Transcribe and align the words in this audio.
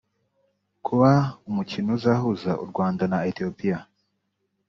Kuba 0.85 1.11
umukino 1.49 1.89
uzahuza 1.97 2.51
u 2.63 2.65
Rwanda 2.69 3.03
na 3.11 3.17
Ethiopia 3.29 3.77